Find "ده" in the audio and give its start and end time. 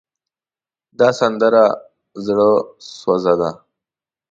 3.39-3.49